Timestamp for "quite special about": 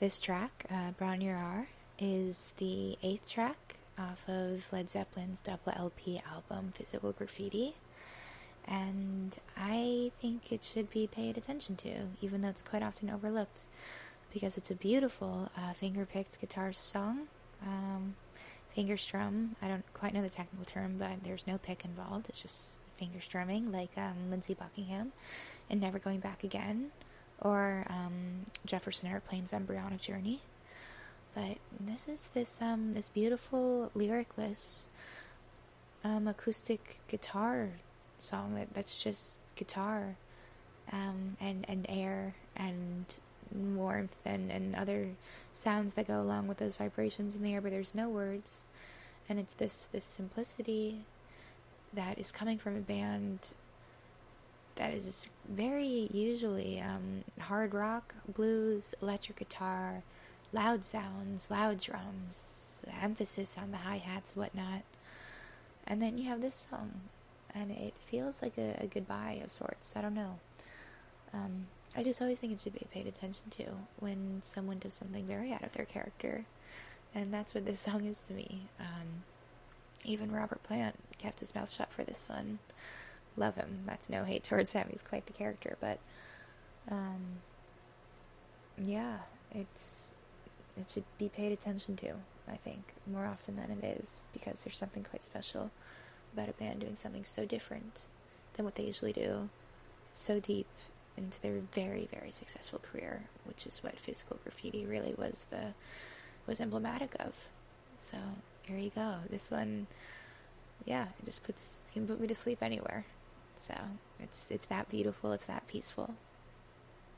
95.04-96.48